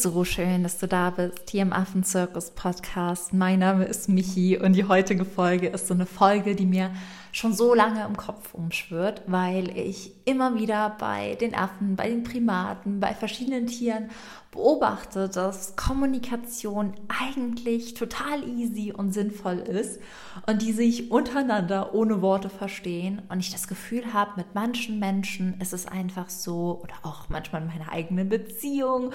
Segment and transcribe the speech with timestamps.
[0.00, 3.32] so schön, dass du da bist, hier im Affenzirkus Podcast.
[3.32, 6.90] Mein Name ist Michi und die heutige Folge ist so eine Folge, die mir
[7.32, 12.22] schon so lange im Kopf umschwirrt, weil ich immer wieder bei den Affen, bei den
[12.22, 14.10] Primaten, bei verschiedenen Tieren
[14.52, 19.98] beobachte, dass Kommunikation eigentlich total easy und sinnvoll ist
[20.46, 23.22] und die sich untereinander ohne Worte verstehen.
[23.30, 27.62] Und ich das Gefühl habe, mit manchen Menschen ist es einfach so oder auch manchmal
[27.62, 29.12] in meiner eigenen Beziehung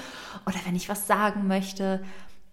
[0.47, 2.01] oder wenn ich was sagen möchte,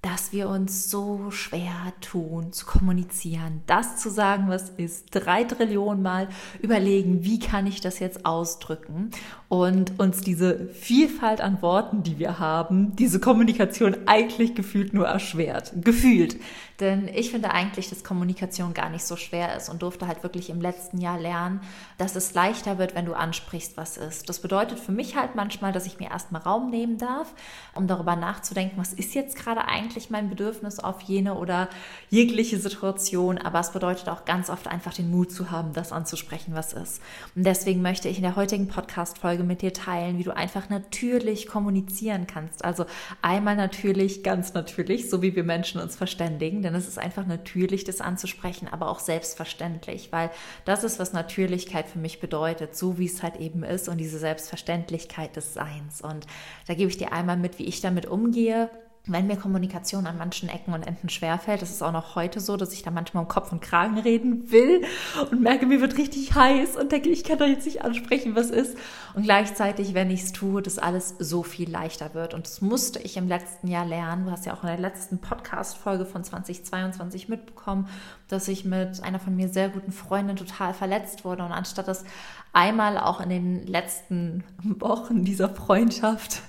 [0.04, 6.02] dass wir uns so schwer tun zu kommunizieren, das zu sagen, was ist, drei Trillionen
[6.02, 6.28] Mal
[6.60, 9.10] überlegen, wie kann ich das jetzt ausdrücken
[9.48, 15.72] und uns diese Vielfalt an Worten, die wir haben, diese Kommunikation eigentlich gefühlt nur erschwert.
[15.82, 16.36] Gefühlt.
[16.80, 20.50] Denn ich finde eigentlich, dass Kommunikation gar nicht so schwer ist und durfte halt wirklich
[20.50, 21.60] im letzten Jahr lernen,
[21.98, 24.28] dass es leichter wird, wenn du ansprichst, was ist.
[24.28, 27.32] Das bedeutet für mich halt manchmal, dass ich mir erstmal Raum nehmen darf,
[27.76, 31.68] um darüber nachzudenken, was ist jetzt gerade eigentlich mein Bedürfnis auf jene oder
[32.10, 33.38] jegliche Situation.
[33.38, 37.00] Aber es bedeutet auch ganz oft einfach den Mut zu haben, das anzusprechen, was ist.
[37.36, 41.46] Und deswegen möchte ich in der heutigen Podcast-Folge mit dir teilen, wie du einfach natürlich
[41.46, 42.64] kommunizieren kannst.
[42.64, 42.84] Also
[43.22, 47.84] einmal natürlich, ganz natürlich, so wie wir Menschen uns verständigen denn es ist einfach natürlich,
[47.84, 50.30] das anzusprechen, aber auch selbstverständlich, weil
[50.64, 54.18] das ist, was Natürlichkeit für mich bedeutet, so wie es halt eben ist und diese
[54.18, 56.00] Selbstverständlichkeit des Seins.
[56.00, 56.26] Und
[56.66, 58.70] da gebe ich dir einmal mit, wie ich damit umgehe,
[59.06, 62.56] wenn mir Kommunikation an manchen Ecken und Enden schwerfällt, das ist auch noch heute so,
[62.56, 64.82] dass ich da manchmal um Kopf und Kragen reden will
[65.30, 68.48] und merke, mir wird richtig heiß und denke, ich kann da jetzt nicht ansprechen, was
[68.48, 68.78] ist.
[69.12, 72.32] Und gleichzeitig, wenn ich es tue, dass alles so viel leichter wird.
[72.32, 74.24] Und das musste ich im letzten Jahr lernen.
[74.24, 77.88] Du hast ja auch in der letzten Podcast-Folge von 2022 mitbekommen,
[78.28, 81.44] dass ich mit einer von mir sehr guten Freundin total verletzt wurde.
[81.44, 82.04] Und anstatt das
[82.54, 86.40] einmal auch in den letzten Wochen dieser Freundschaft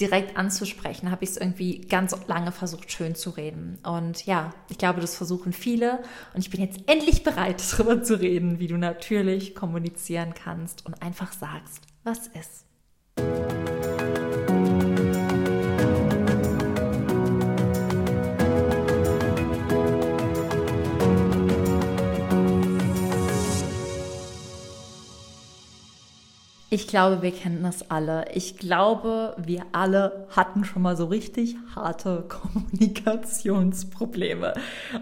[0.00, 3.78] direkt anzusprechen, habe ich es irgendwie ganz lange versucht, schön zu reden.
[3.82, 6.02] Und ja, ich glaube, das versuchen viele.
[6.34, 11.02] Und ich bin jetzt endlich bereit, darüber zu reden, wie du natürlich kommunizieren kannst und
[11.02, 13.69] einfach sagst, was ist.
[26.72, 28.26] Ich glaube, wir kennen das alle.
[28.32, 34.54] Ich glaube, wir alle hatten schon mal so richtig harte Kommunikationsprobleme.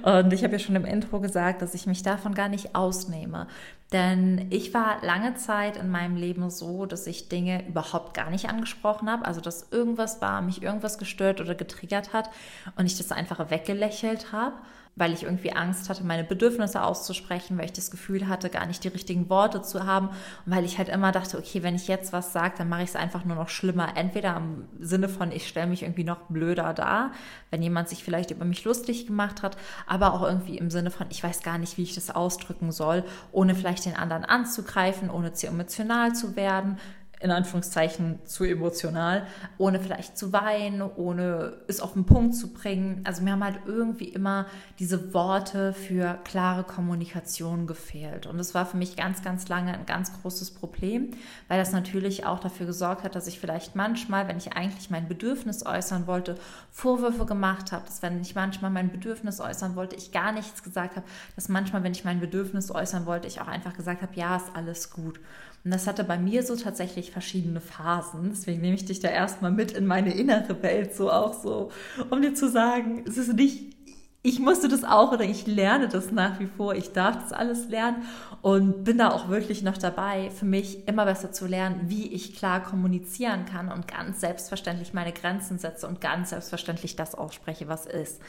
[0.02, 3.48] Und ich habe ja schon im Intro gesagt, dass ich mich davon gar nicht ausnehme.
[3.92, 8.48] Denn ich war lange Zeit in meinem Leben so, dass ich Dinge überhaupt gar nicht
[8.48, 9.26] angesprochen habe.
[9.26, 12.30] Also, dass irgendwas war, mich irgendwas gestört oder getriggert hat
[12.76, 14.54] und ich das einfach weggelächelt habe
[14.98, 18.82] weil ich irgendwie Angst hatte, meine Bedürfnisse auszusprechen, weil ich das Gefühl hatte, gar nicht
[18.82, 22.12] die richtigen Worte zu haben und weil ich halt immer dachte, okay, wenn ich jetzt
[22.12, 23.97] was sage, dann mache ich es einfach nur noch schlimmer.
[23.97, 27.12] Entweder im Sinne von, ich stelle mich irgendwie noch blöder dar,
[27.50, 29.56] wenn jemand sich vielleicht über mich lustig gemacht hat,
[29.87, 33.04] aber auch irgendwie im Sinne von, ich weiß gar nicht, wie ich das ausdrücken soll,
[33.32, 36.78] ohne vielleicht den anderen anzugreifen, ohne zu emotional zu werden,
[37.20, 43.00] in Anführungszeichen zu emotional, ohne vielleicht zu weinen, ohne es auf den Punkt zu bringen.
[43.04, 44.46] Also mir haben halt irgendwie immer
[44.78, 48.26] diese Worte für klare Kommunikation gefehlt.
[48.26, 51.10] Und es war für mich ganz, ganz lange ein ganz großes Problem,
[51.48, 55.08] weil das natürlich auch dafür gesorgt hat, dass ich vielleicht manchmal, wenn ich eigentlich mein
[55.08, 56.36] Bedürfnis äußern wollte,
[56.70, 60.96] Vorwürfe gemacht habe, dass wenn ich manchmal mein Bedürfnis äußern wollte, ich gar nichts gesagt
[60.96, 64.36] habe, dass manchmal, wenn ich mein Bedürfnis äußern wollte, ich auch einfach gesagt habe, ja,
[64.36, 65.18] ist alles gut.
[65.64, 68.30] Und das hatte bei mir so tatsächlich verschiedene Phasen.
[68.30, 71.70] Deswegen nehme ich dich da erstmal mit in meine innere Welt, so auch so,
[72.10, 73.76] um dir zu sagen, es ist nicht,
[74.22, 76.74] ich musste das auch oder ich lerne das nach wie vor.
[76.74, 78.02] Ich darf das alles lernen
[78.42, 82.34] und bin da auch wirklich noch dabei, für mich immer besser zu lernen, wie ich
[82.34, 87.86] klar kommunizieren kann und ganz selbstverständlich meine Grenzen setze und ganz selbstverständlich das ausspreche, was
[87.86, 88.20] ist.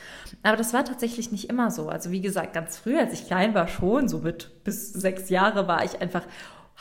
[0.44, 1.90] Aber das war tatsächlich nicht immer so.
[1.90, 5.68] Also wie gesagt, ganz früh, als ich klein war, schon, so mit bis sechs Jahre
[5.68, 6.24] war ich einfach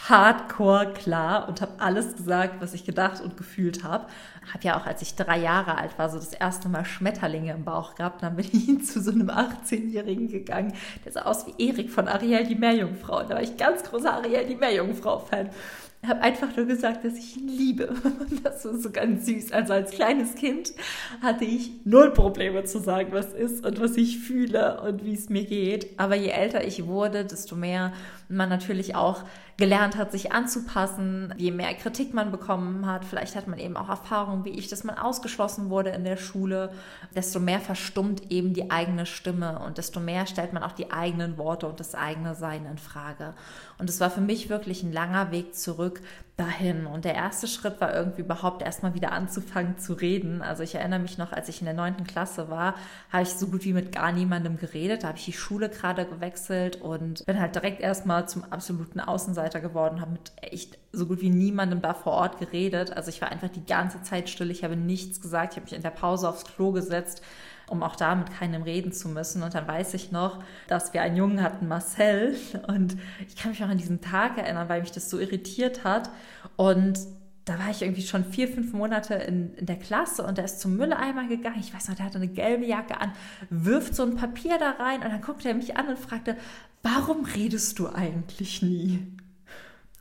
[0.06, 4.06] hardcore klar und habe alles gesagt, was ich gedacht und gefühlt habe.
[4.53, 7.65] Habe ja auch, als ich drei Jahre alt war, so das erste Mal Schmetterlinge im
[7.65, 8.23] Bauch gehabt.
[8.23, 10.73] Dann bin ich zu so einem 18-Jährigen gegangen,
[11.05, 13.25] der sah aus wie Erik von Ariel die Meerjungfrau.
[13.25, 15.50] Da war ich ganz großer Ariel die Meerjungfrau-Fan
[16.06, 17.95] habe einfach nur gesagt, dass ich ihn liebe.
[18.45, 19.53] das ist so ganz süß.
[19.53, 20.73] Also als kleines Kind
[21.23, 25.29] hatte ich null Probleme zu sagen, was ist und was ich fühle und wie es
[25.29, 25.99] mir geht.
[25.99, 27.93] Aber je älter ich wurde, desto mehr
[28.29, 29.25] man natürlich auch
[29.56, 33.89] gelernt hat, sich anzupassen, je mehr Kritik man bekommen hat, vielleicht hat man eben auch
[33.89, 36.71] Erfahrungen wie ich, dass man ausgeschlossen wurde in der Schule,
[37.17, 41.39] desto mehr verstummt eben die eigene Stimme und desto mehr stellt man auch die eigenen
[41.39, 43.35] Worte und das eigene Sein in Frage.
[43.79, 45.88] Und es war für mich wirklich ein langer Weg zurück,
[46.38, 46.87] dahin.
[46.87, 50.40] Und der erste Schritt war irgendwie überhaupt erstmal wieder anzufangen zu reden.
[50.40, 52.75] Also ich erinnere mich noch, als ich in der neunten Klasse war,
[53.12, 55.02] habe ich so gut wie mit gar niemandem geredet.
[55.02, 59.61] Da habe ich die Schule gerade gewechselt und bin halt direkt erstmal zum absoluten Außenseiter
[59.61, 62.96] geworden, habe mit echt so gut wie niemandem da vor Ort geredet.
[62.96, 65.75] Also ich war einfach die ganze Zeit still, ich habe nichts gesagt, ich habe mich
[65.75, 67.23] in der Pause aufs Klo gesetzt
[67.70, 69.43] um auch da mit keinem reden zu müssen.
[69.43, 72.37] Und dann weiß ich noch, dass wir einen Jungen hatten, Marcel.
[72.67, 76.11] Und ich kann mich auch an diesen Tag erinnern, weil mich das so irritiert hat.
[76.56, 76.99] Und
[77.49, 80.61] da war ich irgendwie schon vier, fünf Monate in, in, der Klasse und der ist
[80.61, 81.61] zum Mülleimer gegangen.
[81.61, 83.12] Ich weiß noch, der hatte eine gelbe Jacke an,
[83.49, 86.37] wirft so ein Papier da rein und dann guckte er mich an und fragte,
[86.82, 89.06] warum redest du eigentlich nie?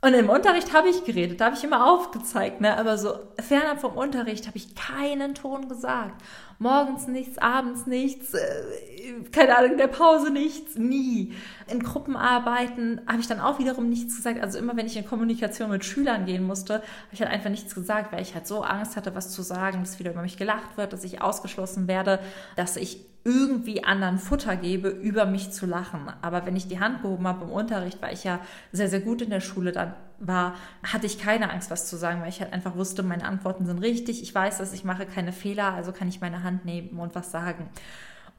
[0.00, 2.78] Und im Unterricht habe ich geredet, da habe ich immer aufgezeigt, ne?
[2.78, 6.22] aber so fernab vom Unterricht habe ich keinen Ton gesagt.
[6.60, 11.34] Morgens nichts, abends nichts, äh, keine Ahnung, in der Pause nichts, nie.
[11.66, 14.40] In Gruppenarbeiten habe ich dann auch wiederum nichts gesagt.
[14.40, 17.74] Also immer, wenn ich in Kommunikation mit Schülern gehen musste, habe ich halt einfach nichts
[17.74, 20.76] gesagt, weil ich halt so Angst hatte, was zu sagen, dass wieder über mich gelacht
[20.76, 22.20] wird, dass ich ausgeschlossen werde,
[22.54, 26.10] dass ich irgendwie anderen Futter gebe, über mich zu lachen.
[26.22, 28.40] Aber wenn ich die Hand gehoben habe im Unterricht, weil ich ja
[28.72, 32.22] sehr, sehr gut in der Schule dann war, hatte ich keine Angst, was zu sagen,
[32.22, 34.22] weil ich halt einfach wusste, meine Antworten sind richtig.
[34.22, 37.30] Ich weiß dass ich mache keine Fehler, also kann ich meine Hand nehmen und was
[37.30, 37.68] sagen.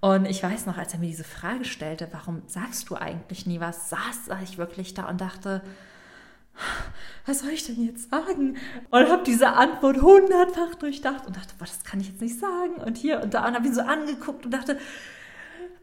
[0.02, 3.60] Und ich weiß noch, als er mir diese Frage stellte, warum sagst du eigentlich nie
[3.60, 5.62] was, saß ich wirklich da und dachte,
[7.26, 8.58] was soll ich denn jetzt sagen?
[8.90, 12.76] Und habe diese Antwort hundertfach durchdacht und dachte, boah, das kann ich jetzt nicht sagen.
[12.76, 14.78] Und hier und da und habe ihn so angeguckt und dachte,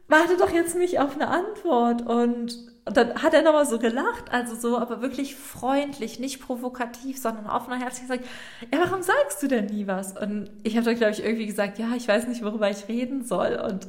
[0.09, 2.03] warte doch jetzt nicht auf eine Antwort.
[2.03, 7.19] Und und dann hat er nochmal so gelacht, also so, aber wirklich freundlich, nicht provokativ,
[7.19, 8.25] sondern offener herzlich gesagt,
[8.73, 10.17] ja, warum sagst du denn nie was?
[10.17, 13.25] Und ich habe dann, glaube ich, irgendwie gesagt, ja, ich weiß nicht, worüber ich reden
[13.25, 13.57] soll.
[13.57, 13.89] Und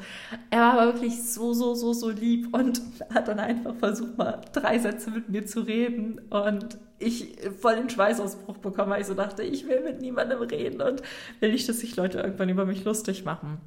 [0.50, 2.82] er war aber wirklich so, so, so, so lieb und
[3.14, 6.20] hat dann einfach versucht, mal drei Sätze mit mir zu reden.
[6.32, 10.82] Und ich voll den Schweißausbruch bekommen, weil ich so dachte, ich will mit niemandem reden
[10.82, 11.04] und
[11.40, 13.60] will nicht, dass sich Leute irgendwann über mich lustig machen.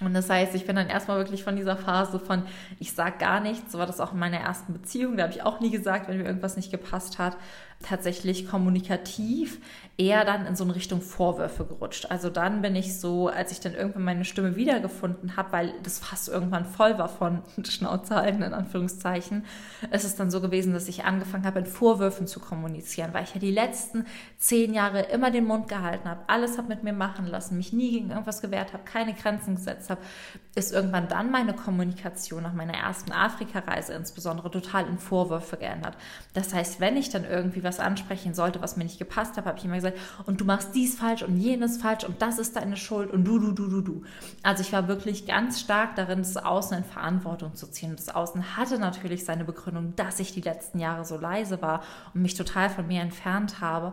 [0.00, 2.42] Und das heißt, ich bin dann erstmal wirklich von dieser Phase von,
[2.78, 5.42] ich sag gar nichts, so war das auch in meiner ersten Beziehung, da habe ich
[5.42, 7.36] auch nie gesagt, wenn mir irgendwas nicht gepasst hat,
[7.82, 9.60] tatsächlich kommunikativ
[9.98, 12.06] eher dann in so eine Richtung Vorwürfe gerutscht.
[12.10, 15.98] Also dann bin ich so, als ich dann irgendwann meine Stimme wiedergefunden habe, weil das
[15.98, 19.44] fast irgendwann voll war von Schnauze halten, in Anführungszeichen,
[19.90, 23.34] ist es dann so gewesen, dass ich angefangen habe, in Vorwürfen zu kommunizieren, weil ich
[23.34, 24.06] ja die letzten
[24.36, 27.92] zehn Jahre immer den Mund gehalten habe, alles habe mit mir machen lassen, mich nie
[27.92, 30.02] gegen irgendwas gewehrt habe, keine Grenzen gesetzt habe,
[30.54, 35.96] ist irgendwann dann meine Kommunikation nach meiner ersten Afrika-Reise insbesondere total in Vorwürfe geändert.
[36.34, 39.58] Das heißt, wenn ich dann irgendwie was ansprechen sollte, was mir nicht gepasst hat, habe
[39.58, 42.76] ich immer gesagt, und du machst dies falsch und jenes falsch und das ist deine
[42.76, 44.02] Schuld und du, du, du, du, du.
[44.42, 47.94] Also ich war wirklich ganz stark darin, das Außen in Verantwortung zu ziehen.
[47.96, 51.82] Das Außen hatte natürlich seine Begründung, dass ich die letzten Jahre so leise war
[52.14, 53.92] und mich total von mir entfernt habe.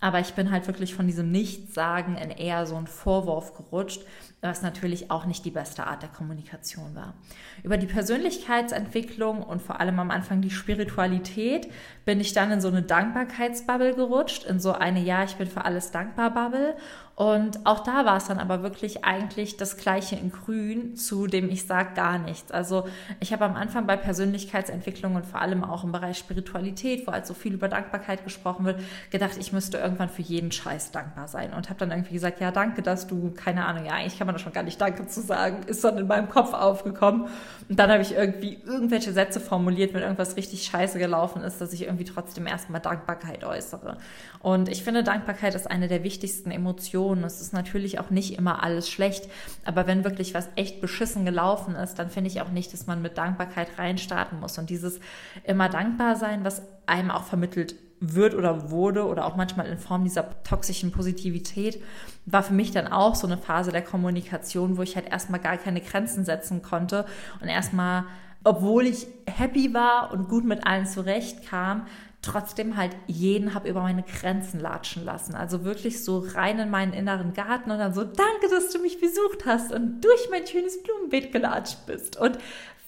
[0.00, 4.02] Aber ich bin halt wirklich von diesem Nichtsagen in eher so einen Vorwurf gerutscht,
[4.42, 7.14] was natürlich auch nicht die beste Art der Kommunikation war.
[7.62, 11.70] Über die Persönlichkeitsentwicklung und vor allem am Anfang die Spiritualität
[12.06, 15.64] bin ich dann in so eine Dankbarkeitsbubble gerutscht, in so eine Ja, ich bin für
[15.64, 16.74] alles dankbar Bubble
[17.20, 21.50] und auch da war es dann aber wirklich eigentlich das Gleiche in Grün, zu dem
[21.50, 22.50] ich sage gar nichts.
[22.50, 22.88] Also
[23.20, 27.26] ich habe am Anfang bei Persönlichkeitsentwicklung und vor allem auch im Bereich Spiritualität, wo halt
[27.26, 31.52] so viel über Dankbarkeit gesprochen wird, gedacht, ich müsste irgendwann für jeden Scheiß dankbar sein.
[31.52, 34.34] Und habe dann irgendwie gesagt, ja, danke, dass du, keine Ahnung, ja, eigentlich kann man
[34.34, 37.28] da schon gar nicht Danke zu sagen, ist dann in meinem Kopf aufgekommen.
[37.68, 41.74] Und dann habe ich irgendwie irgendwelche Sätze formuliert, wenn irgendwas richtig scheiße gelaufen ist, dass
[41.74, 43.98] ich irgendwie trotzdem erstmal Dankbarkeit äußere.
[44.38, 47.24] Und ich finde, Dankbarkeit ist eine der wichtigsten Emotionen Situationen.
[47.24, 49.28] Es ist natürlich auch nicht immer alles schlecht,
[49.64, 53.02] aber wenn wirklich was echt beschissen gelaufen ist, dann finde ich auch nicht, dass man
[53.02, 54.58] mit Dankbarkeit reinstarten muss.
[54.58, 55.00] Und dieses
[55.44, 60.04] immer dankbar sein, was einem auch vermittelt wird oder wurde oder auch manchmal in Form
[60.04, 61.82] dieser toxischen Positivität,
[62.24, 65.58] war für mich dann auch so eine Phase der Kommunikation, wo ich halt erstmal gar
[65.58, 67.04] keine Grenzen setzen konnte
[67.42, 68.04] und erstmal,
[68.42, 71.86] obwohl ich happy war und gut mit allen zurechtkam,
[72.22, 75.34] trotzdem halt jeden habe über meine Grenzen latschen lassen.
[75.34, 79.00] Also wirklich so rein in meinen inneren Garten und dann so, danke, dass du mich
[79.00, 82.38] besucht hast und durch mein schönes Blumenbeet gelatscht bist und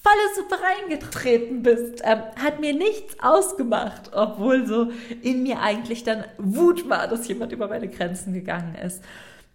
[0.02, 2.02] volle Suppe reingetreten bist.
[2.04, 4.90] Ähm, hat mir nichts ausgemacht, obwohl so
[5.22, 9.02] in mir eigentlich dann Wut war, dass jemand über meine Grenzen gegangen ist.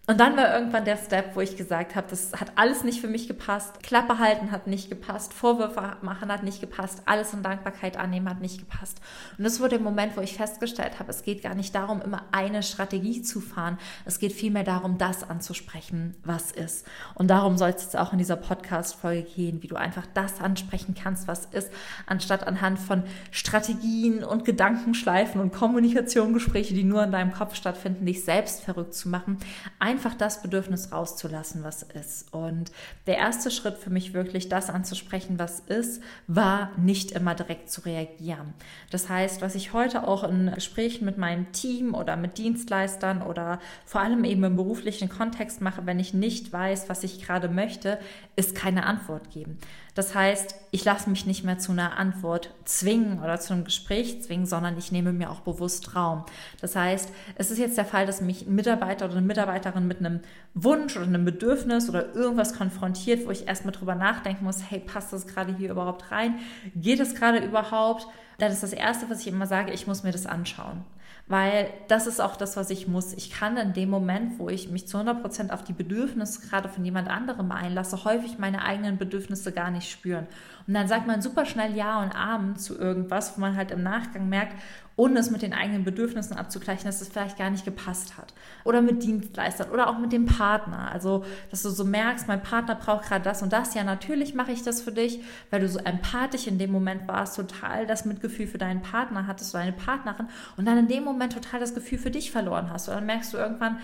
[0.08, 3.08] Und dann war irgendwann der Step, wo ich gesagt habe, das hat alles nicht für
[3.08, 3.82] mich gepasst.
[3.82, 5.34] Klappe halten hat nicht gepasst.
[5.34, 7.02] Vorwürfe machen hat nicht gepasst.
[7.04, 9.02] Alles in Dankbarkeit annehmen hat nicht gepasst.
[9.36, 12.22] Und das wurde der Moment, wo ich festgestellt habe, es geht gar nicht darum, immer
[12.32, 13.76] eine Strategie zu fahren.
[14.06, 16.86] Es geht vielmehr darum, das anzusprechen, was ist.
[17.14, 20.94] Und darum soll es jetzt auch in dieser Podcast-Folge gehen, wie du einfach das ansprechen
[20.94, 21.70] kannst, was ist,
[22.06, 28.24] anstatt anhand von Strategien und Gedankenschleifen und Kommunikationsgespräche, die nur in deinem Kopf stattfinden, dich
[28.24, 29.36] selbst verrückt zu machen.
[29.78, 32.32] Ein einfach das Bedürfnis rauszulassen, was ist.
[32.32, 32.70] Und
[33.08, 37.80] der erste Schritt für mich wirklich, das anzusprechen, was ist, war nicht immer direkt zu
[37.80, 38.54] reagieren.
[38.92, 43.58] Das heißt, was ich heute auch in Gesprächen mit meinem Team oder mit Dienstleistern oder
[43.86, 47.98] vor allem eben im beruflichen Kontext mache, wenn ich nicht weiß, was ich gerade möchte,
[48.36, 49.58] ist keine Antwort geben.
[49.98, 54.22] Das heißt, ich lasse mich nicht mehr zu einer Antwort zwingen oder zu einem Gespräch
[54.22, 56.24] zwingen, sondern ich nehme mir auch bewusst Raum.
[56.60, 59.98] Das heißt, es ist jetzt der Fall, dass mich ein Mitarbeiter oder eine Mitarbeiterin mit
[59.98, 60.20] einem
[60.54, 65.12] Wunsch oder einem Bedürfnis oder irgendwas konfrontiert, wo ich erstmal drüber nachdenken muss, hey, passt
[65.12, 66.38] das gerade hier überhaupt rein?
[66.76, 68.06] Geht es gerade überhaupt?
[68.38, 70.84] Dann ist das Erste, was ich immer sage, ich muss mir das anschauen
[71.28, 73.12] weil das ist auch das, was ich muss.
[73.12, 76.70] Ich kann in dem Moment, wo ich mich zu 100 Prozent auf die Bedürfnisse gerade
[76.70, 80.26] von jemand anderem einlasse, häufig meine eigenen Bedürfnisse gar nicht spüren.
[80.66, 83.82] Und dann sagt man super schnell Ja und Amen zu irgendwas, wo man halt im
[83.82, 84.54] Nachgang merkt,
[84.98, 88.34] ohne es mit den eigenen Bedürfnissen abzugleichen, dass es vielleicht gar nicht gepasst hat.
[88.64, 90.90] Oder mit Dienstleistern oder auch mit dem Partner.
[90.90, 93.74] Also, dass du so merkst, mein Partner braucht gerade das und das.
[93.74, 97.36] Ja, natürlich mache ich das für dich, weil du so empathisch in dem Moment warst,
[97.36, 100.26] total das Mitgefühl für deinen Partner hattest, deine Partnerin
[100.56, 102.88] und dann in dem Moment total das Gefühl für dich verloren hast.
[102.88, 103.78] Und dann merkst du irgendwann,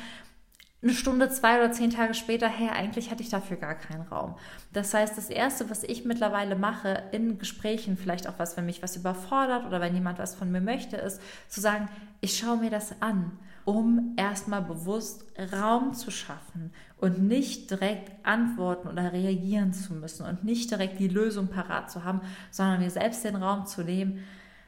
[0.85, 4.37] eine Stunde, zwei oder zehn Tage später, hey, eigentlich hatte ich dafür gar keinen Raum.
[4.73, 8.83] Das heißt, das Erste, was ich mittlerweile mache in Gesprächen, vielleicht auch was, wenn mich
[8.83, 11.89] was überfordert oder wenn jemand was von mir möchte, ist zu sagen,
[12.21, 13.33] ich schaue mir das an,
[13.65, 15.25] um erstmal bewusst
[15.55, 21.09] Raum zu schaffen und nicht direkt antworten oder reagieren zu müssen und nicht direkt die
[21.09, 24.23] Lösung parat zu haben, sondern mir selbst den Raum zu nehmen,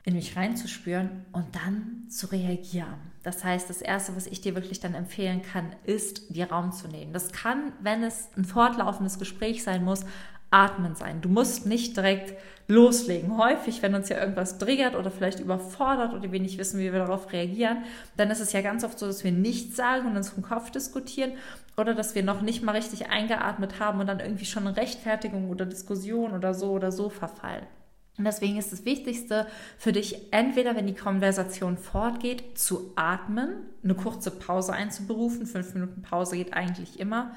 [0.06, 2.94] in mich reinzuspüren und dann zu reagieren.
[3.24, 6.86] Das heißt, das Erste, was ich dir wirklich dann empfehlen kann, ist, dir Raum zu
[6.86, 7.12] nehmen.
[7.12, 10.06] Das kann, wenn es ein fortlaufendes Gespräch sein muss,
[10.52, 11.20] Atmen sein.
[11.22, 12.34] Du musst nicht direkt
[12.68, 13.36] loslegen.
[13.36, 17.00] Häufig, wenn uns ja irgendwas triggert oder vielleicht überfordert oder wir nicht wissen, wie wir
[17.00, 17.78] darauf reagieren,
[18.16, 20.70] dann ist es ja ganz oft so, dass wir nichts sagen und uns vom Kopf
[20.70, 21.32] diskutieren
[21.76, 25.50] oder dass wir noch nicht mal richtig eingeatmet haben und dann irgendwie schon eine Rechtfertigung
[25.50, 27.66] oder Diskussion oder so oder so verfallen.
[28.18, 29.46] Und deswegen ist das Wichtigste
[29.76, 33.50] für dich, entweder wenn die Konversation fortgeht, zu atmen,
[33.84, 37.32] eine kurze Pause einzuberufen, fünf Minuten Pause geht eigentlich immer,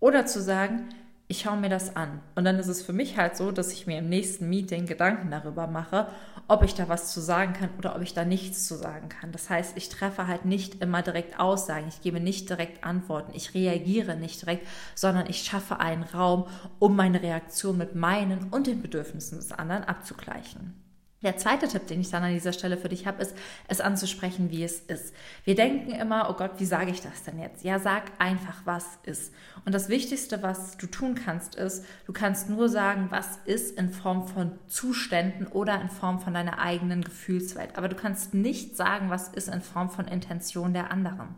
[0.00, 0.88] oder zu sagen,
[1.34, 2.20] ich schaue mir das an.
[2.36, 5.32] Und dann ist es für mich halt so, dass ich mir im nächsten Meeting Gedanken
[5.32, 6.06] darüber mache,
[6.46, 9.32] ob ich da was zu sagen kann oder ob ich da nichts zu sagen kann.
[9.32, 13.52] Das heißt, ich treffe halt nicht immer direkt Aussagen, ich gebe nicht direkt Antworten, ich
[13.52, 16.46] reagiere nicht direkt, sondern ich schaffe einen Raum,
[16.78, 20.74] um meine Reaktion mit meinen und den Bedürfnissen des anderen abzugleichen.
[21.24, 23.34] Der zweite Tipp, den ich dann an dieser Stelle für dich habe, ist,
[23.66, 25.14] es anzusprechen, wie es ist.
[25.44, 27.64] Wir denken immer, oh Gott, wie sage ich das denn jetzt?
[27.64, 29.32] Ja, sag einfach, was ist.
[29.64, 33.88] Und das Wichtigste, was du tun kannst, ist, du kannst nur sagen, was ist in
[33.88, 37.76] Form von Zuständen oder in Form von deiner eigenen Gefühlswelt.
[37.76, 41.34] Aber du kannst nicht sagen, was ist in Form von Intention der anderen.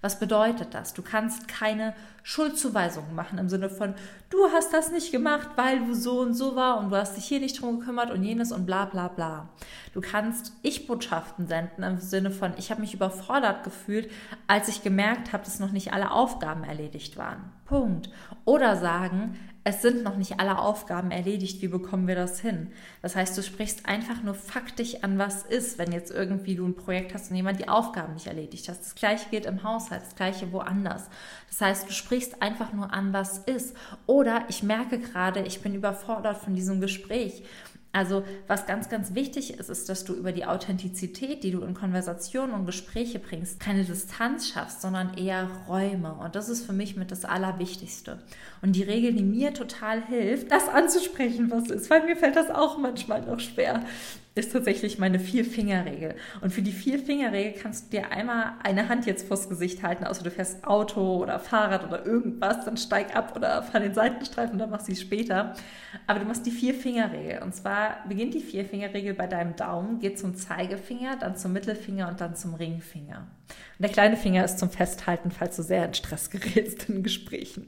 [0.00, 0.94] Was bedeutet das?
[0.94, 3.94] Du kannst keine Schuldzuweisungen machen im Sinne von,
[4.30, 7.24] du hast das nicht gemacht, weil du so und so war und du hast dich
[7.24, 9.48] hier nicht drum gekümmert und jenes und bla bla bla.
[9.94, 14.08] Du kannst Ich-Botschaften senden im Sinne von, ich habe mich überfordert gefühlt,
[14.46, 17.50] als ich gemerkt habe, dass noch nicht alle Aufgaben erledigt waren.
[17.64, 18.10] Punkt.
[18.44, 22.68] Oder sagen, es sind noch nicht alle Aufgaben erledigt, wie bekommen wir das hin?
[23.02, 26.74] Das heißt, du sprichst einfach nur faktisch an, was ist, wenn jetzt irgendwie du ein
[26.74, 28.78] Projekt hast und jemand die Aufgaben nicht erledigt hat.
[28.78, 31.10] Das gleiche geht im Haushalt, das gleiche woanders.
[31.48, 33.76] Das heißt, du sprichst einfach nur an, was ist.
[34.06, 37.42] Oder ich merke gerade, ich bin überfordert von diesem Gespräch
[37.98, 41.74] also was ganz, ganz wichtig ist, ist, dass du über die Authentizität, die du in
[41.74, 46.14] Konversationen und Gespräche bringst, keine Distanz schaffst, sondern eher Räume.
[46.14, 48.20] Und das ist für mich mit das Allerwichtigste.
[48.62, 52.50] Und die Regel, die mir total hilft, das anzusprechen, was ist, weil mir fällt das
[52.50, 53.82] auch manchmal noch schwer
[54.38, 56.14] ist tatsächlich meine Vier-Finger-Regel.
[56.40, 60.22] Und für die Vier-Finger-Regel kannst du dir einmal eine Hand jetzt vors Gesicht halten, außer
[60.22, 64.70] du fährst Auto oder Fahrrad oder irgendwas, dann steig ab oder fahr den Seitenstreifen dann
[64.70, 65.54] machst du es später.
[66.06, 67.42] Aber du machst die Vier-Finger-Regel.
[67.42, 72.20] Und zwar beginnt die Vier-Finger-Regel bei deinem Daumen, geht zum Zeigefinger, dann zum Mittelfinger und
[72.20, 73.26] dann zum Ringfinger.
[73.48, 77.66] Und der kleine Finger ist zum Festhalten, falls du sehr in Stress gerätst in Gesprächen.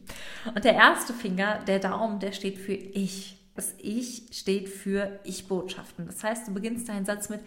[0.55, 3.40] Und der erste Finger, der Daumen, der steht für ich.
[3.55, 6.07] Das Ich steht für Ich-Botschaften.
[6.07, 7.41] Das heißt, du beginnst deinen Satz mit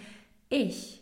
[0.50, 1.02] Ich.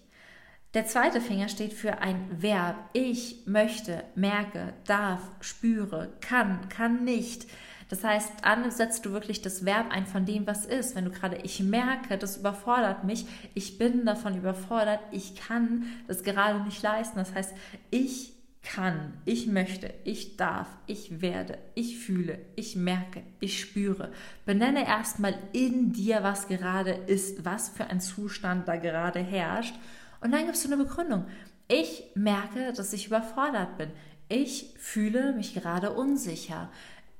[0.74, 2.77] Der zweite Finger steht für ein Verb.
[2.93, 7.46] Ich möchte, merke, darf, spüre, kann, kann nicht.
[7.89, 10.96] Das heißt, dann setzt du wirklich das Verb ein von dem, was ist.
[10.96, 16.24] Wenn du gerade ich merke, das überfordert mich, ich bin davon überfordert, ich kann das
[16.24, 17.17] gerade nicht leisten.
[17.17, 17.53] Das heißt,
[17.89, 18.31] ich
[18.63, 24.12] kann, ich möchte, ich darf, ich werde, ich fühle, ich merke, ich spüre.
[24.46, 29.75] Benenne erstmal in dir, was gerade ist, was für ein Zustand da gerade herrscht.
[30.22, 31.25] Und dann gibst du eine Begründung.
[31.68, 33.89] Ich merke, dass ich überfordert bin.
[34.30, 36.70] Ich fühle mich gerade unsicher.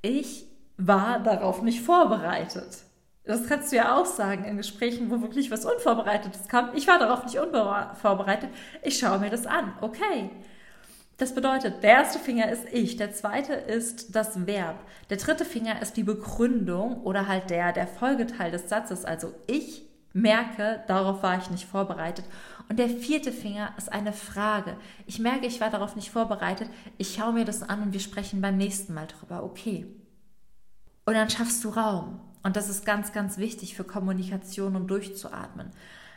[0.00, 0.46] Ich
[0.76, 2.84] war darauf nicht vorbereitet.
[3.24, 6.70] Das kannst du ja auch sagen in Gesprächen, wo wirklich was Unvorbereitetes kam.
[6.74, 8.50] Ich war darauf nicht unvorbereitet.
[8.82, 9.72] Ich schaue mir das an.
[9.80, 10.30] Okay.
[11.22, 14.74] Das bedeutet, der erste Finger ist ich, der zweite ist das Verb,
[15.08, 19.84] der dritte Finger ist die Begründung oder halt der, der Folgeteil des Satzes, also ich
[20.12, 22.24] merke, darauf war ich nicht vorbereitet.
[22.68, 24.76] Und der vierte Finger ist eine Frage.
[25.06, 26.68] Ich merke, ich war darauf nicht vorbereitet.
[26.98, 29.44] Ich schaue mir das an und wir sprechen beim nächsten Mal drüber.
[29.44, 29.86] Okay.
[31.04, 32.18] Und dann schaffst du Raum.
[32.42, 35.70] Und das ist ganz, ganz wichtig für Kommunikation, um durchzuatmen.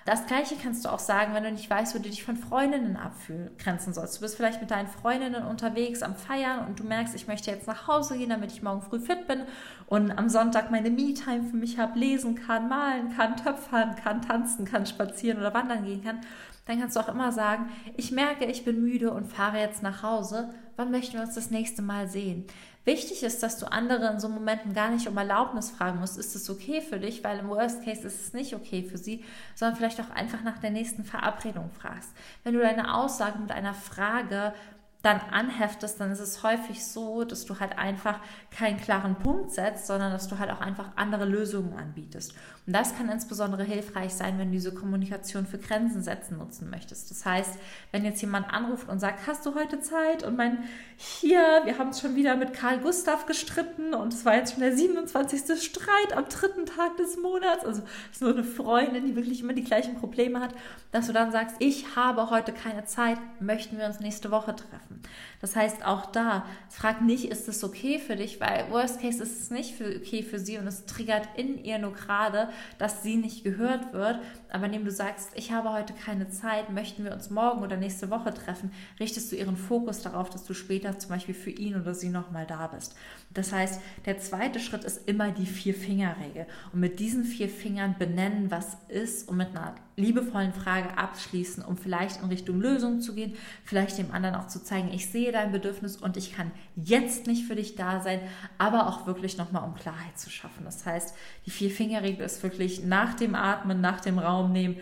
[0.06, 2.96] Das gleiche kannst du auch sagen, wenn du nicht weißt, wo du dich von Freundinnen
[2.96, 4.18] abgrenzen sollst.
[4.18, 7.66] Du bist vielleicht mit deinen Freundinnen unterwegs am Feiern und du merkst, ich möchte jetzt
[7.66, 9.42] nach Hause gehen, damit ich morgen früh fit bin
[9.88, 14.66] und am Sonntag meine Me-Time für mich habe, lesen kann, malen kann, töpfern kann, tanzen
[14.66, 16.22] kann, spazieren oder wandern gehen kann.
[16.68, 20.04] Dann kannst du auch immer sagen, ich merke, ich bin müde und fahre jetzt nach
[20.04, 20.54] Hause.
[20.76, 22.46] Wann möchten wir uns das nächste Mal sehen?
[22.86, 26.36] Wichtig ist, dass du andere in so Momenten gar nicht um Erlaubnis fragen musst, ist
[26.36, 29.26] es okay für dich, weil im Worst Case ist es nicht okay für sie,
[29.56, 32.12] sondern vielleicht auch einfach nach der nächsten Verabredung fragst.
[32.44, 34.54] Wenn du deine Aussage mit einer Frage
[35.02, 39.88] dann anheftest, dann ist es häufig so, dass du halt einfach keinen klaren Punkt setzt,
[39.88, 42.34] sondern dass du halt auch einfach andere Lösungen anbietest.
[42.68, 47.12] Und das kann insbesondere hilfreich sein, wenn du diese Kommunikation für Grenzen setzen nutzen möchtest.
[47.12, 47.60] Das heißt,
[47.92, 50.24] wenn jetzt jemand anruft und sagt, hast du heute Zeit?
[50.24, 50.64] Und mein,
[50.98, 54.62] hier, wir haben es schon wieder mit Karl Gustav gestritten und es war jetzt schon
[54.62, 55.62] der 27.
[55.62, 57.64] Streit am dritten Tag des Monats.
[57.66, 60.56] Also ist nur eine Freundin, die wirklich immer die gleichen Probleme hat,
[60.92, 65.02] dass du dann sagst, ich habe heute keine Zeit, möchten wir uns nächste Woche treffen.
[65.40, 69.40] Das heißt, auch da, frag nicht, ist es okay für dich, weil Worst Case ist
[69.40, 73.18] es nicht für, okay für sie und es triggert in ihr nur gerade, dass sie
[73.18, 74.20] nicht gehört wird.
[74.50, 78.10] Aber indem du sagst, ich habe heute keine Zeit, möchten wir uns morgen oder nächste
[78.10, 81.94] Woche treffen, richtest du ihren Fokus darauf, dass du später zum Beispiel für ihn oder
[81.94, 82.96] sie nochmal da bist.
[83.34, 86.48] Das heißt, der zweite Schritt ist immer die Vier-Finger-Regel.
[86.74, 91.78] Und mit diesen vier Fingern benennen, was ist und mit einer liebevollen Frage abschließen, um
[91.78, 95.52] vielleicht in Richtung Lösung zu gehen, vielleicht dem anderen auch zu zeigen, ich sehe dein
[95.52, 98.20] Bedürfnis und ich kann jetzt nicht für dich da sein,
[98.58, 100.66] aber auch wirklich nochmal um Klarheit zu schaffen.
[100.66, 104.78] Das heißt, die Vier-Finger-Regel ist wirklich nach dem Atmen, nach dem Raum nehmen,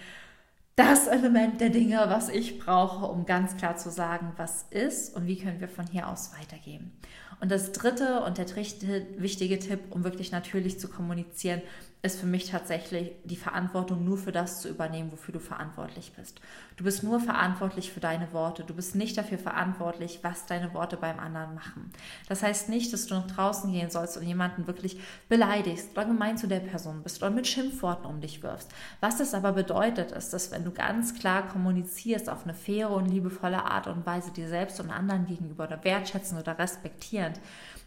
[0.76, 5.28] das Element der Dinge, was ich brauche, um ganz klar zu sagen, was ist und
[5.28, 6.92] wie können wir von hier aus weitergehen.
[7.40, 11.62] Und das dritte und der dritte wichtige Tipp, um wirklich natürlich zu kommunizieren,
[12.06, 16.42] ist für mich tatsächlich die Verantwortung nur für das zu übernehmen, wofür du verantwortlich bist.
[16.76, 18.66] Du bist nur verantwortlich für deine Worte.
[18.66, 21.94] Du bist nicht dafür verantwortlich, was deine Worte beim anderen machen.
[22.28, 26.38] Das heißt nicht, dass du nach draußen gehen sollst und jemanden wirklich beleidigst oder gemein
[26.38, 28.70] zu der Person bist oder mit Schimpfworten um dich wirfst.
[29.00, 33.06] Was das aber bedeutet, ist, dass wenn du ganz klar kommunizierst auf eine faire und
[33.06, 37.40] liebevolle Art und Weise dir selbst und anderen gegenüber oder wertschätzen oder respektierend,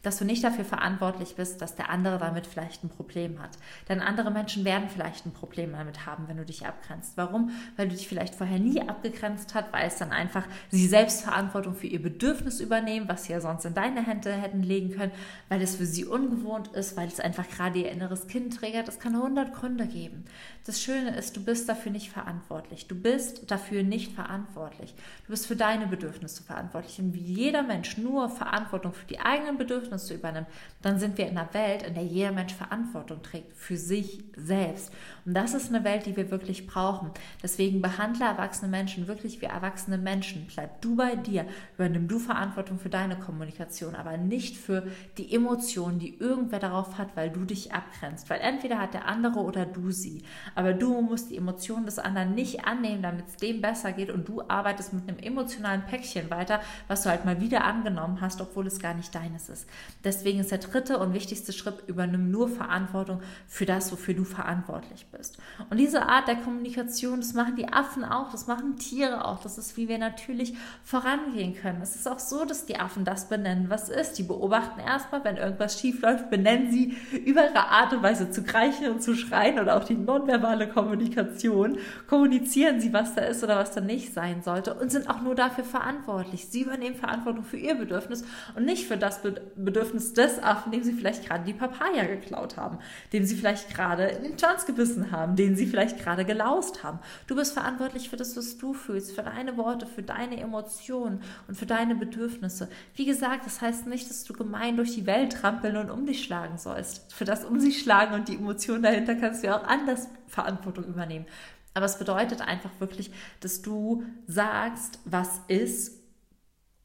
[0.06, 3.50] dass du nicht dafür verantwortlich bist, dass der andere damit vielleicht ein Problem hat.
[3.88, 7.14] Denn andere Menschen werden vielleicht ein Problem damit haben, wenn du dich abgrenzt.
[7.16, 7.50] Warum?
[7.76, 11.74] Weil du dich vielleicht vorher nie abgegrenzt hast, weil es dann einfach sie selbst Verantwortung
[11.74, 15.10] für ihr Bedürfnis übernehmen, was sie ja sonst in deine Hände hätten legen können,
[15.48, 18.86] weil es für sie ungewohnt ist, weil es einfach gerade ihr inneres Kind triggert.
[18.88, 20.24] Es kann 100 Gründe geben.
[20.66, 22.86] Das Schöne ist, du bist dafür nicht verantwortlich.
[22.86, 24.94] Du bist dafür nicht verantwortlich.
[25.24, 27.00] Du bist für deine Bedürfnisse verantwortlich.
[27.00, 30.46] Und wie jeder Mensch nur Verantwortung für die eigenen Bedürfnisse Bedürfnisse übernimmt,
[30.82, 34.92] dann sind wir in einer Welt, in der jeder Mensch Verantwortung trägt für sich selbst.
[35.24, 37.10] Und das ist eine Welt, die wir wirklich brauchen.
[37.42, 40.46] Deswegen behandle erwachsene Menschen wirklich wie erwachsene Menschen.
[40.52, 44.86] Bleib du bei dir, übernimm du Verantwortung für deine Kommunikation, aber nicht für
[45.18, 48.30] die Emotionen, die irgendwer darauf hat, weil du dich abgrenzt.
[48.30, 50.22] Weil entweder hat der andere oder du sie.
[50.54, 54.28] Aber du musst die Emotionen des anderen nicht annehmen, damit es dem besser geht und
[54.28, 58.66] du arbeitest mit einem emotionalen Päckchen weiter, was du halt mal wieder angenommen hast, obwohl
[58.66, 59.68] es gar nicht deines ist.
[60.04, 65.06] Deswegen ist der dritte und wichtigste Schritt, übernimm nur Verantwortung für das, wofür du verantwortlich
[65.10, 65.38] bist.
[65.70, 69.40] Und diese Art der Kommunikation, das machen die Affen auch, das machen Tiere auch.
[69.42, 71.80] Das ist, wie wir natürlich vorangehen können.
[71.82, 74.18] Es ist auch so, dass die Affen das benennen, was ist.
[74.18, 78.42] Die beobachten erstmal, wenn irgendwas schief läuft, benennen sie über ihre Art und Weise zu
[78.42, 83.56] kreichen und zu schreien oder auch die nonverbale Kommunikation, kommunizieren sie, was da ist oder
[83.56, 86.46] was da nicht sein sollte und sind auch nur dafür verantwortlich.
[86.48, 90.92] Sie übernehmen Verantwortung für ihr Bedürfnis und nicht für das Bedürfnis des Affen, dem sie
[90.92, 92.78] vielleicht gerade die Papaya geklaut haben,
[93.12, 96.98] dem sie vielleicht gerade den Schwanz gebissen haben, den sie vielleicht gerade gelaust haben.
[97.26, 101.56] Du bist verantwortlich für das, was du fühlst, für deine Worte, für deine Emotionen und
[101.56, 102.68] für deine Bedürfnisse.
[102.94, 106.24] Wie gesagt, das heißt nicht, dass du gemein durch die Welt trampeln und um dich
[106.24, 107.12] schlagen sollst.
[107.12, 110.84] Für das um sich schlagen und die Emotionen dahinter kannst du ja auch anders Verantwortung
[110.84, 111.26] übernehmen.
[111.74, 113.10] Aber es bedeutet einfach wirklich,
[113.40, 116.05] dass du sagst, was ist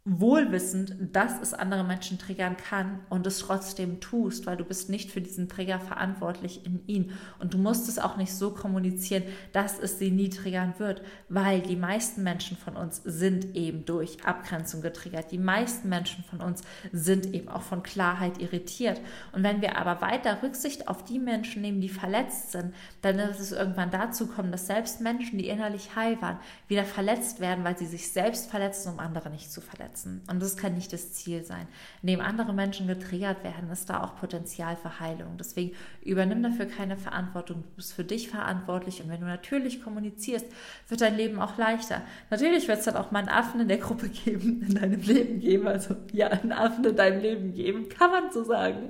[0.04, 5.12] wohlwissend, dass es andere Menschen triggern kann und es trotzdem tust, weil du bist nicht
[5.12, 7.12] für diesen Trigger verantwortlich in ihn.
[7.38, 9.22] Und du musst es auch nicht so kommunizieren,
[9.54, 14.26] dass es sie nie triggern wird, weil die meisten Menschen von uns sind eben durch
[14.26, 15.32] Abgrenzung getriggert.
[15.32, 19.00] Die meisten Menschen von uns sind eben auch von Klarheit irritiert.
[19.34, 23.40] Und wenn wir aber weiter Rücksicht auf die Menschen nehmen, die verletzt sind, dann wird
[23.40, 27.78] es irgendwann dazu kommen, dass selbst Menschen, die innerlich heil waren, wieder verletzt werden, weil
[27.78, 30.22] sie sich selbst verletzen, um andere nicht zu verletzen setzen.
[30.30, 31.68] Und das kann nicht das Ziel sein.
[32.02, 35.38] Indem andere Menschen getriggert werden, ist da auch Potenzial für Heilung.
[35.38, 37.64] Deswegen übernimm dafür keine Verantwortung.
[37.64, 39.02] Du bist für dich verantwortlich.
[39.04, 40.46] Und wenn du natürlich kommunizierst,
[40.88, 42.02] wird dein Leben auch leichter.
[42.30, 45.40] Natürlich wird es dann auch mal einen Affen in der Gruppe geben, in deinem Leben
[45.40, 45.68] geben.
[45.68, 48.90] Also ja, einen Affen in deinem Leben geben, kann man so sagen,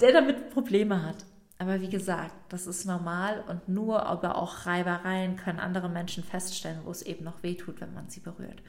[0.00, 1.16] der damit Probleme hat.
[1.60, 6.82] Aber wie gesagt, das ist normal und nur aber auch Reibereien können andere Menschen feststellen,
[6.84, 8.62] wo es eben noch weh tut, wenn man sie berührt.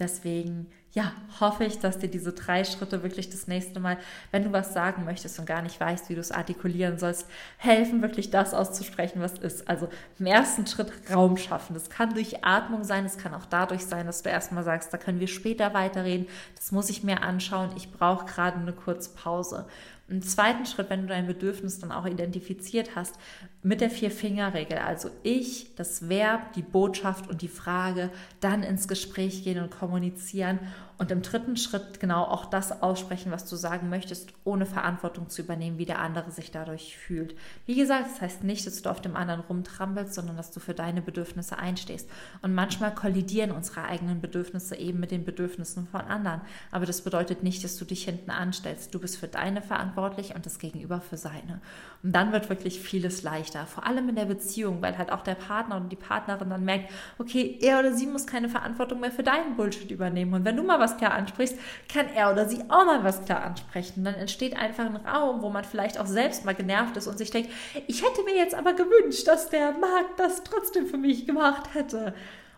[0.00, 3.98] Deswegen, ja, hoffe ich, dass dir diese drei Schritte wirklich das nächste Mal,
[4.30, 7.26] wenn du was sagen möchtest und gar nicht weißt, wie du es artikulieren sollst,
[7.58, 9.68] helfen, wirklich das auszusprechen, was ist.
[9.68, 11.74] Also im ersten Schritt Raum schaffen.
[11.74, 14.96] Das kann durch Atmung sein, es kann auch dadurch sein, dass du erstmal sagst, da
[14.96, 19.66] können wir später weiterreden, das muss ich mir anschauen, ich brauche gerade eine kurze Pause.
[20.10, 23.14] Im zweiten Schritt, wenn du dein Bedürfnis dann auch identifiziert hast,
[23.62, 29.44] mit der Vier-Finger-Regel, also ich, das Verb, die Botschaft und die Frage, dann ins Gespräch
[29.44, 30.58] gehen und kommunizieren
[31.00, 35.40] und im dritten Schritt genau auch das aussprechen, was du sagen möchtest, ohne Verantwortung zu
[35.40, 37.34] übernehmen, wie der andere sich dadurch fühlt.
[37.64, 40.74] Wie gesagt, das heißt nicht, dass du auf dem anderen rumtrampelst, sondern dass du für
[40.74, 42.10] deine Bedürfnisse einstehst.
[42.42, 46.42] Und manchmal kollidieren unsere eigenen Bedürfnisse eben mit den Bedürfnissen von anderen.
[46.70, 48.94] Aber das bedeutet nicht, dass du dich hinten anstellst.
[48.94, 49.62] Du bist für deine
[50.00, 51.60] verantwortlich und das Gegenüber für seine.
[52.02, 55.34] Und dann wird wirklich vieles leichter, vor allem in der Beziehung, weil halt auch der
[55.34, 59.22] Partner und die Partnerin dann merkt, okay, er oder sie muss keine Verantwortung mehr für
[59.22, 60.34] deinen Bullshit übernehmen.
[60.34, 61.56] Und wenn du mal was klar ansprichst,
[61.92, 64.04] kann er oder sie auch mal was klar ansprechen.
[64.04, 67.30] Dann entsteht einfach ein Raum, wo man vielleicht auch selbst mal genervt ist und sich
[67.30, 67.50] denkt,
[67.86, 72.14] ich hätte mir jetzt aber gewünscht, dass der Markt das trotzdem für mich gemacht hätte.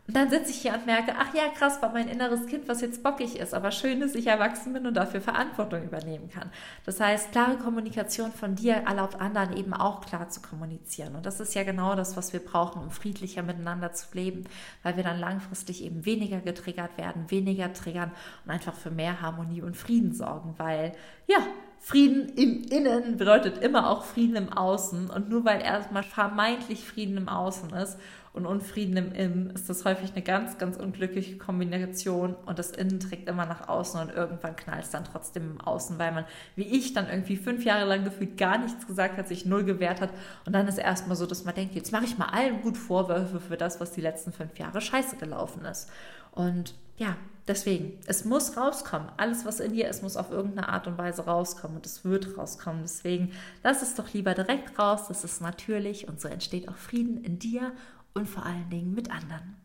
[0.09, 2.81] Und dann sitze ich hier und merke, ach ja, krass, war mein inneres Kind, was
[2.81, 3.55] jetzt bockig ist.
[3.55, 6.51] Aber schön, dass ich erwachsen bin und dafür Verantwortung übernehmen kann.
[6.85, 11.15] Das heißt, klare Kommunikation von dir erlaubt anderen eben auch klar zu kommunizieren.
[11.15, 14.45] Und das ist ja genau das, was wir brauchen, um friedlicher miteinander zu leben,
[14.83, 18.11] weil wir dann langfristig eben weniger getriggert werden, weniger triggern
[18.45, 20.55] und einfach für mehr Harmonie und Frieden sorgen.
[20.59, 20.95] Weil,
[21.29, 21.39] ja,
[21.79, 25.11] Frieden im Innen bedeutet immer auch Frieden im Außen.
[25.11, 27.99] Und nur weil erstmal vermeintlich Frieden im Außen ist
[28.35, 32.35] und Unfrieden im Innen, ist das häufig eine ganz, ganz unglückliche Kombination.
[32.47, 35.99] Und das Innen trägt immer nach außen und irgendwann knallt es dann trotzdem im Außen,
[35.99, 36.25] weil man,
[36.57, 40.01] wie ich, dann irgendwie fünf Jahre lang gefühlt gar nichts gesagt hat, sich null gewehrt
[40.01, 40.11] hat.
[40.47, 43.39] Und dann ist erstmal so, dass man denkt, jetzt mache ich mal allen gut Vorwürfe
[43.39, 45.91] für das, was die letzten fünf Jahre scheiße gelaufen ist.
[46.31, 47.17] Und ja,
[47.47, 49.09] deswegen, es muss rauskommen.
[49.19, 52.39] Alles, was in dir ist, muss auf irgendeine Art und Weise rauskommen und es wird
[52.39, 52.81] rauskommen.
[52.83, 55.09] Deswegen lass es doch lieber direkt raus.
[55.09, 57.73] Das ist natürlich und so entsteht auch Frieden in dir
[58.15, 59.62] und vor allen Dingen mit anderen.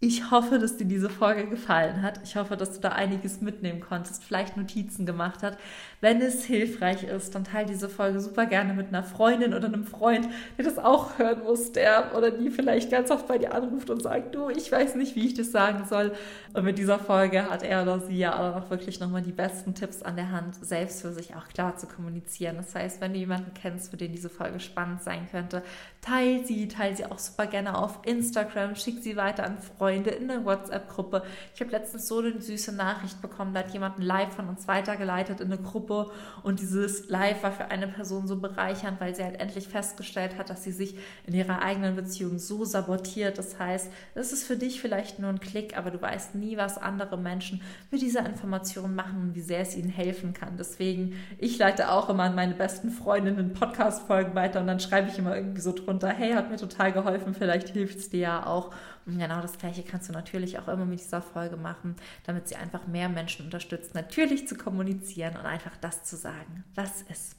[0.00, 2.20] Ich hoffe, dass dir diese Folge gefallen hat.
[2.22, 5.58] Ich hoffe, dass du da einiges mitnehmen konntest, vielleicht Notizen gemacht hast.
[6.00, 9.82] Wenn es hilfreich ist, dann teile diese Folge super gerne mit einer Freundin oder einem
[9.82, 13.90] Freund, der das auch hören muss, der oder die vielleicht ganz oft bei dir anruft
[13.90, 16.12] und sagt, du, ich weiß nicht, wie ich das sagen soll.
[16.52, 20.02] Und mit dieser Folge hat er oder sie ja auch wirklich nochmal die besten Tipps
[20.02, 22.54] an der Hand, selbst für sich auch klar zu kommunizieren.
[22.56, 25.64] Das heißt, wenn du jemanden kennst, für den diese Folge spannend sein könnte,
[26.02, 30.28] teile sie, teile sie auch super gerne auf Instagram, schick sie weiter an Freunde in
[30.28, 31.22] der WhatsApp-Gruppe.
[31.54, 34.68] Ich habe letztens so eine süße Nachricht bekommen, da hat jemand ein Live von uns
[34.68, 36.10] weitergeleitet in eine Gruppe
[36.42, 40.50] und dieses Live war für eine Person so bereichernd, weil sie halt endlich festgestellt hat,
[40.50, 40.96] dass sie sich
[41.26, 43.38] in ihrer eigenen Beziehung so sabotiert.
[43.38, 46.78] Das heißt, es ist für dich vielleicht nur ein Klick, aber du weißt nie, was
[46.78, 50.56] andere Menschen mit dieser Information machen und wie sehr es ihnen helfen kann.
[50.56, 55.18] Deswegen, ich leite auch immer an meine besten Freundinnen Podcast-Folgen weiter und dann schreibe ich
[55.18, 58.72] immer irgendwie so drunter, hey, hat mir total geholfen, vielleicht hilft es dir ja auch.
[59.06, 62.56] Und genau das gleiche kannst du natürlich auch immer mit dieser Folge machen, damit sie
[62.56, 67.36] einfach mehr Menschen unterstützt, natürlich zu kommunizieren und einfach das zu sagen, was ist.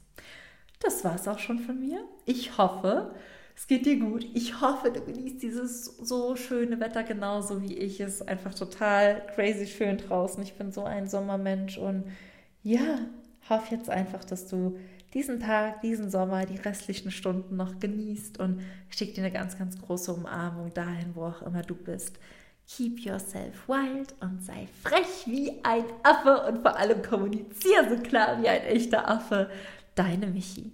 [0.79, 2.03] Das war es auch schon von mir.
[2.25, 3.13] Ich hoffe,
[3.55, 4.25] es geht dir gut.
[4.33, 7.99] Ich hoffe, du genießt dieses so schöne Wetter genauso wie ich.
[7.99, 10.41] Es einfach total crazy schön draußen.
[10.43, 12.05] Ich bin so ein Sommermensch und
[12.63, 12.99] ja,
[13.49, 14.79] hoffe jetzt einfach, dass du
[15.13, 19.79] diesen Tag, diesen Sommer, die restlichen Stunden noch genießt und schick dir eine ganz, ganz
[19.79, 22.19] große Umarmung dahin, wo auch immer du bist.
[22.67, 28.41] Keep yourself wild und sei frech wie ein Affe und vor allem kommuniziere so klar
[28.41, 29.49] wie ein echter Affe.
[29.95, 30.71] Deine Michi.